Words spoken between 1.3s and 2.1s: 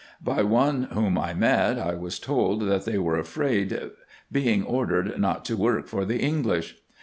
met, I